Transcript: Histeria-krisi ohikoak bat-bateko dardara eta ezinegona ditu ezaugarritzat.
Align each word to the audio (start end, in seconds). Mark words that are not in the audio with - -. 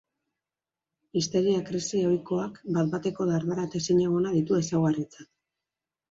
Histeria-krisi 1.19 1.99
ohikoak 2.11 2.57
bat-bateko 2.77 3.27
dardara 3.33 3.65
eta 3.69 3.81
ezinegona 3.83 4.31
ditu 4.39 4.57
ezaugarritzat. 4.61 5.29